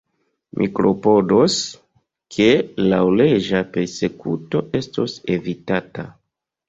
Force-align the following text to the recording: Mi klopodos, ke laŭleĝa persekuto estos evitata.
Mi 0.59 0.67
klopodos, 0.77 1.57
ke 2.37 2.47
laŭleĝa 2.87 3.61
persekuto 3.77 4.63
estos 4.81 5.19
evitata. 5.37 6.09